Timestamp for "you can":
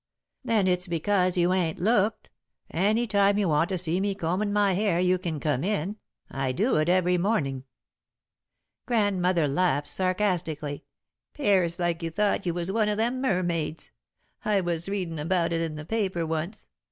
4.99-5.39